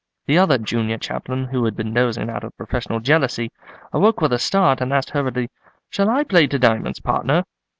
The 0.25 0.39
other 0.39 0.57
junior 0.57 0.97
chaplain, 0.97 1.43
who 1.45 1.63
had 1.65 1.75
been 1.75 1.93
dozing 1.93 2.27
out 2.27 2.43
of 2.43 2.57
professional 2.57 3.01
jealousy, 3.01 3.51
awoke 3.93 4.19
with 4.19 4.33
a 4.33 4.39
start 4.39 4.81
and 4.81 4.91
asked 4.91 5.11
hurriedly, 5.11 5.47
'Shall 5.91 6.09
I 6.09 6.23
play 6.23 6.47
to 6.47 6.57
diamonds, 6.57 6.99
partner? 6.99 7.43